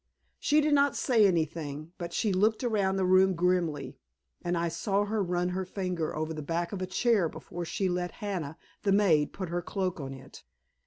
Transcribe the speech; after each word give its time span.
She 0.39 0.61
did 0.61 0.73
not 0.73 0.95
say 0.95 1.27
anything, 1.27 1.91
but 1.99 2.11
she 2.11 2.33
looked 2.33 2.63
around 2.63 2.95
the 2.95 3.05
room 3.05 3.35
grimly, 3.35 3.99
and 4.41 4.57
I 4.57 4.67
saw 4.67 5.05
her 5.05 5.21
run 5.21 5.49
her 5.49 5.63
finger 5.63 6.15
over 6.15 6.33
the 6.33 6.41
back 6.41 6.71
of 6.71 6.81
a 6.81 6.87
chair 6.87 7.29
before 7.29 7.65
she 7.65 7.87
let 7.87 8.13
Hannah, 8.13 8.57
the 8.81 8.91
maid, 8.93 9.31
put 9.31 9.49
her 9.49 9.61
cloak 9.61 9.99
on 9.99 10.15
it. 10.15 10.43